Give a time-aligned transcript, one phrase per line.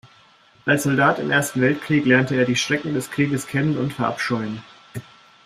[0.65, 4.63] Als Soldat im Ersten Weltkrieg lernte er die Schrecken des Krieges kennen und verabscheuen.